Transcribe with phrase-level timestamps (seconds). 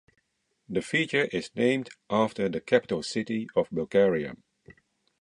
[0.67, 4.35] The feature is named after the capital city of Bulgaria.